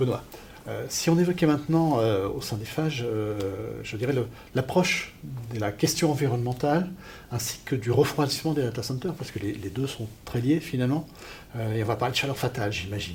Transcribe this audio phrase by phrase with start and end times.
[0.00, 0.22] Benoît,
[0.68, 3.38] euh, si on évoquait maintenant euh, au sein des phages, euh,
[3.82, 4.14] je dirais
[4.54, 5.14] l'approche
[5.54, 6.88] de la question environnementale
[7.32, 11.06] ainsi que du refroidissement des data centers, parce que les, deux sont très liés finalement,
[11.74, 13.14] et on va parler de chaleur fatale, j'imagine.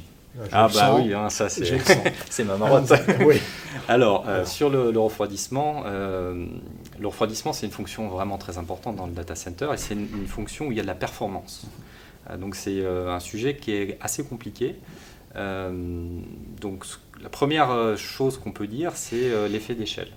[0.52, 2.92] ah bah oui, hein, ça c'est ma marotte.
[3.26, 3.40] oui.
[3.88, 9.36] Alors, sur le, refroidissement, le refroidissement c'est une fonction vraiment très importante dans le data
[9.36, 11.68] center et c'est une, fonction où il y a de la performance.
[12.40, 14.76] donc c'est un sujet qui est assez compliqué.
[15.36, 16.86] Donc
[17.22, 20.12] la première euh, chose qu'on peut dire, c'est euh, l'effet d'échelle.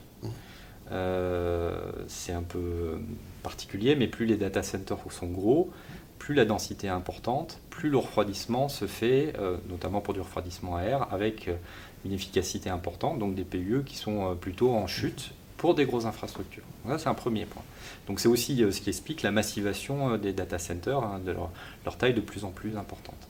[0.90, 2.98] Euh, c'est un peu
[3.42, 5.70] particulier, mais plus les data centers sont gros,
[6.18, 9.34] plus la densité est importante, plus le refroidissement se fait,
[9.68, 11.50] notamment pour du refroidissement à air, avec
[12.06, 16.64] une efficacité importante, donc des PUE qui sont plutôt en chute pour des grosses infrastructures.
[16.96, 17.62] C'est un premier point.
[18.06, 22.14] Donc c'est aussi ce qui explique la massivation des data centers, hein, de leur, taille
[22.14, 23.27] de plus en plus importante.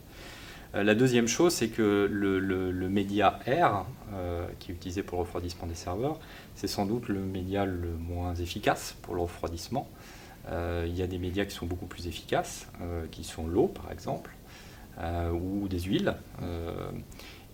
[0.74, 5.22] Euh, la deuxième chose, c'est que le, média R, euh, qui est utilisé pour le
[5.22, 6.18] refroidissement des serveurs,
[6.54, 9.88] c'est sans doute le média le moins efficace pour le refroidissement.
[10.50, 12.66] Euh, il y a des médias qui sont beaucoup plus efficaces,
[13.10, 14.34] qui sont l'eau par exemple,
[15.32, 16.14] ou des huiles.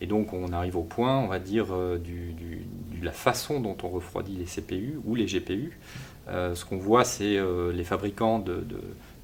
[0.01, 4.37] et donc on arrive au point, on va dire, de la façon dont on refroidit
[4.37, 5.79] les CPU ou les GPU.
[6.29, 7.39] ce qu'on voit, c'est
[7.73, 8.81] les fabricants de de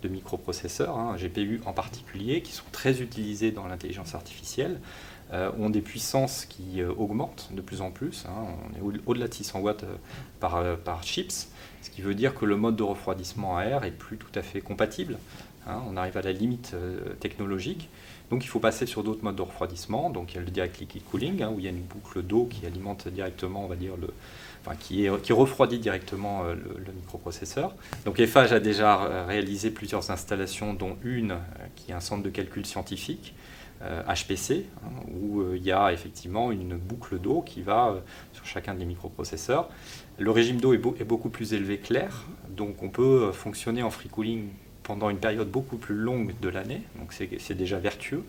[0.09, 4.81] microprocesseurs, hein, GPU en particulier, qui sont très utilisés dans l'intelligence artificielle,
[5.33, 8.25] euh, ont des puissances qui euh, augmentent de plus en plus.
[8.27, 8.47] Hein.
[8.83, 9.95] on est au-delà de 600 watts euh,
[10.41, 11.49] par, par, chips,
[11.83, 14.43] ce qui veut dire que le mode de refroidissement à air est plus tout à
[14.43, 15.19] fait compatible.
[15.69, 15.83] Hein.
[15.89, 16.75] on arrive à la limite
[17.21, 17.91] technologique.
[18.31, 20.09] Donc il faut passer sur d'autres modes de refroidissement.
[20.09, 22.47] Donc il y a le direct liquid cooling, où il y a une boucle d'eau
[22.47, 23.95] qui alimente directement, on va dire,
[24.79, 27.75] qui, refroidit directement euh, le, microprocesseur.
[28.05, 31.37] Donc EFAGE a déjà euh, réalisé plusieurs installations, dont une euh,
[31.75, 33.35] qui est un centre de calcul scientifique,
[33.83, 38.03] HPC, hein, où il y a effectivement une boucle d'eau qui va
[38.35, 39.71] sur chacun des microprocesseurs.
[40.19, 44.51] Le régime d'eau est, beaucoup plus élevé clair, donc on peut fonctionner en free cooling
[44.91, 48.25] pendant une période beaucoup plus longue de l'année, donc c'est déjà vertueux.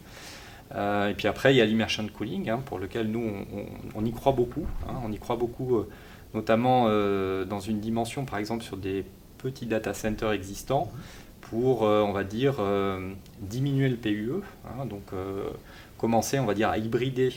[0.76, 3.32] et puis après, il y a l'immersion cooling, hein, pour lequel nous,
[3.96, 4.68] on, y croit beaucoup.
[4.88, 4.94] Hein.
[5.04, 5.86] on y croit beaucoup
[6.34, 9.06] notamment euh, dans une dimension, par exemple, sur des
[9.38, 10.92] petits data centers existants,
[11.42, 15.12] pour, euh, on va dire, euh, diminuer le PUE, hein, donc
[15.98, 17.32] commencer, on va dire, à hybrider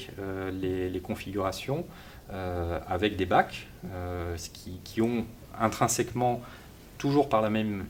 [0.53, 1.85] les, configurations
[2.89, 3.67] avec des bacs,
[4.85, 5.27] qui, ont
[5.61, 6.41] intrinsèquement,
[6.97, 7.85] toujours par la même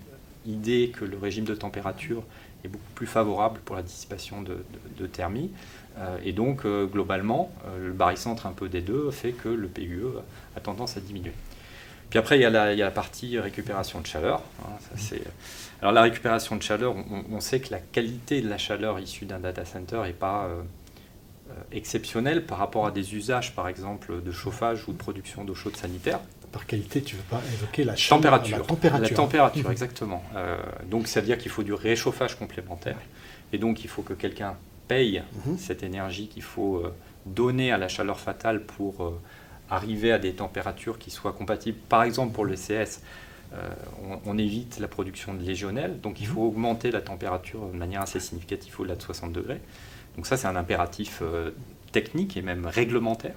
[0.47, 2.22] idée que le régime de température
[2.65, 5.50] est beaucoup plus favorable pour la dissipation de, thermie.
[5.99, 9.69] Euh, et donc, euh, globalement, euh, le barycentre un peu des deux fait que le
[9.69, 10.06] PUE
[10.56, 11.33] a tendance à diminuer.
[12.10, 14.43] Puis après, il y a la, partie récupération de chaleur.
[14.62, 15.16] Hein,
[15.81, 16.94] alors la récupération de chaleur,
[17.31, 20.49] on, sait que la qualité de la chaleur issue d'un data center n'est pas
[21.72, 25.77] exceptionnelle par rapport à des usages, par exemple, de chauffage ou de production d'eau chaude
[25.77, 26.21] sanitaire
[26.54, 28.59] par qualité, tu ne veux pas évoquer la température.
[28.59, 30.22] La température, la température exactement.
[30.37, 30.56] Euh,
[30.88, 32.97] donc, ça veut dire qu'il faut du réchauffage complémentaire.
[33.53, 34.54] Et donc, il faut que quelqu'un
[34.87, 35.59] paye mhm.
[35.59, 36.94] cette énergie qu'il faut euh,
[37.26, 39.20] donner à la chaleur fatale pour euh,
[39.69, 41.78] arriver à des températures qui soient compatibles.
[41.88, 43.00] Par exemple, pour le CS,
[44.26, 46.34] on, évite la production de légionelles, donc il mhm.
[46.34, 49.60] faut augmenter la température de manière assez significative au-delà de 60 degrés.
[50.16, 51.22] Donc ça, c'est un impératif
[51.92, 53.36] technique et même réglementaire.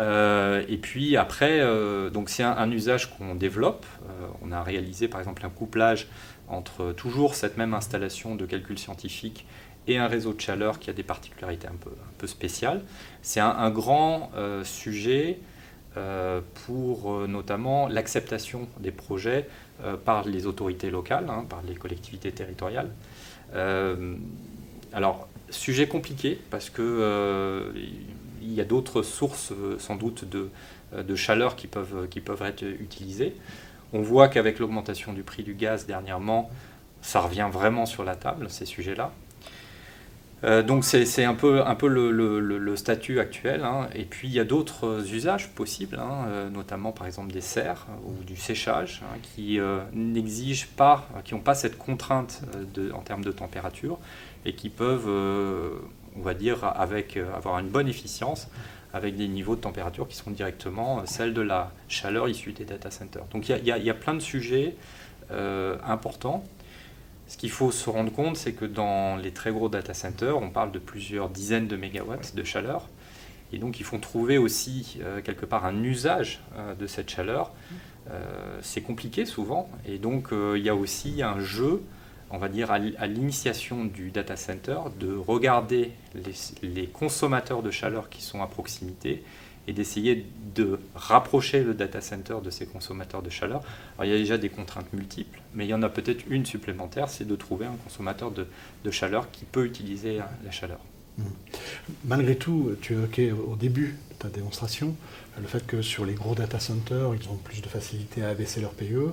[0.00, 3.84] Euh, et puis après, euh, donc c'est un, usage qu'on développe.
[4.08, 6.08] Euh, on a réalisé par exemple un couplage
[6.48, 9.46] entre toujours cette même installation de calcul scientifique
[9.86, 11.76] et un réseau de chaleur qui a des particularités un
[12.18, 12.82] peu, spéciales.
[13.22, 14.30] C'est un, grand
[14.62, 15.38] sujet
[16.66, 19.48] pour notamment l'acceptation des projets
[20.04, 22.90] par les autorités locales, hein, par les collectivités territoriales.
[24.92, 27.72] alors, sujet compliqué parce que
[28.40, 32.42] il y a d'autres sources euh, sans doute euh, de, chaleur qui peuvent, qui peuvent
[32.42, 33.34] être utilisées.
[33.92, 36.50] On voit qu'avec l'augmentation du prix du gaz dernièrement,
[37.02, 39.12] ça revient vraiment sur la table, ces sujets-là.
[40.42, 43.62] Euh, donc c'est un peu, le, statut actuel.
[43.64, 43.88] Hein.
[43.94, 48.22] Et puis il y a d'autres usages possibles, hein, notamment par exemple des serres ou
[48.24, 49.58] du séchage, hein, qui
[49.92, 52.42] n'exigent pas, qui n'ont pas cette contrainte
[52.94, 53.98] en termes de température
[54.46, 55.10] et qui peuvent
[56.16, 58.48] on va dire, avec, euh, avoir une bonne efficience
[58.92, 62.64] avec des niveaux de température qui sont directement euh, celles de la chaleur issue des
[62.64, 63.24] data centers.
[63.32, 64.74] Donc il y, a, plein de sujets
[65.30, 66.44] euh, importants.
[67.28, 70.50] Ce qu'il faut se rendre compte, c'est que dans les très gros data centers, on
[70.50, 72.88] parle de plusieurs dizaines de mégawatts de chaleur.
[73.52, 76.40] Et donc il faut trouver aussi quelque part un usage
[76.78, 77.52] de cette chaleur.
[78.62, 79.68] c'est compliqué souvent.
[79.86, 81.82] Et donc il y a aussi un jeu
[82.30, 85.92] on va dire, à l'initiation du data center, de regarder
[86.62, 89.24] les, consommateurs de chaleur qui sont à proximité
[89.66, 93.62] et d'essayer de rapprocher le data center de ces consommateurs de chaleur.
[94.02, 97.08] Il y a déjà des contraintes multiples, mais il y en a peut-être une supplémentaire,
[97.08, 98.46] c'est de trouver un consommateur de,
[98.90, 100.80] chaleur qui peut utiliser la chaleur.
[102.04, 104.94] Malgré tout, tu évoquais au début de ta démonstration
[105.40, 108.60] le fait que sur les gros data centers, ils ont plus de facilité à abaisser
[108.60, 109.12] leur PE.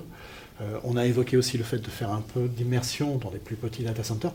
[0.60, 3.56] Euh, on a évoqué aussi le fait de faire un peu d'immersion dans les plus
[3.56, 4.32] petits data centers.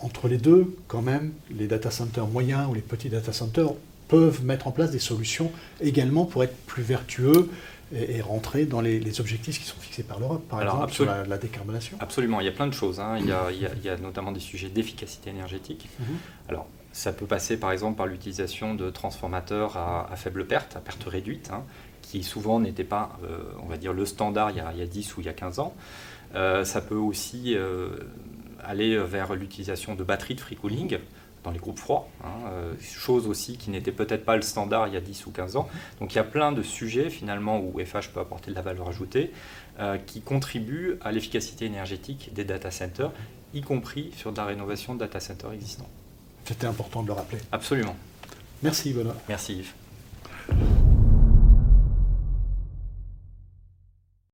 [0.00, 3.72] Entre les deux, quand même, les data centers moyens ou les petits data centers
[4.08, 7.48] peuvent mettre en place des solutions également pour être plus vertueux
[7.92, 11.96] et, rentrer dans les, objectifs qui sont fixés par l'Europe, par exemple sur la, décarbonation.
[12.00, 13.00] Absolument, il y a plein de choses.
[13.00, 13.16] Hein.
[13.18, 15.88] Il, y a, notamment des sujets d'efficacité énergétique.
[15.98, 16.06] Mhm.
[16.48, 21.04] Alors, ça peut passer par exemple par l'utilisation de transformateurs à, faible perte, à perte
[21.04, 21.64] réduite, hein
[22.10, 25.16] qui souvent n'était pas, euh, on va dire, le standard il y, a, il 10
[25.16, 25.74] ou il y a 15 ans.
[26.34, 27.90] Euh, ça peut aussi euh,
[28.64, 30.98] aller vers l'utilisation de batteries de free cooling
[31.44, 32.50] dans les groupes froids, hein,
[32.80, 35.68] chose aussi qui n'était peut-être pas le standard il y a 10 ou 15 ans.
[35.98, 38.88] Donc il y a plein de sujets finalement où FH peut apporter de la valeur
[38.88, 39.32] ajoutée
[40.06, 43.10] qui contribuent à l'efficacité énergétique des data centers,
[43.54, 45.88] y compris sur de la rénovation de data centers existants.
[46.44, 47.38] C'était important de le rappeler.
[47.52, 47.96] Absolument.
[48.62, 49.16] Merci Benoît.
[49.28, 49.79] Merci Yves.